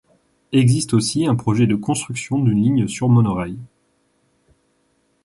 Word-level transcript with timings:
Existe 0.51 0.95
aussi 0.95 1.27
un 1.27 1.35
projet 1.35 1.67
de 1.67 1.75
construction 1.75 2.39
d'une 2.39 2.59
ligne 2.59 2.87
sur 2.87 3.07
monorail. 3.07 3.59